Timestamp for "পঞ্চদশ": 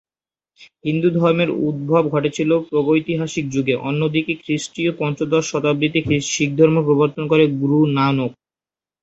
4.99-5.43